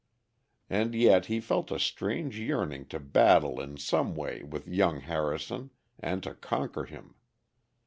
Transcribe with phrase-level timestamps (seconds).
[0.67, 5.69] And yet he felt a strange yearning to battle in some way with young Harrison,
[5.99, 7.13] and to conquer him.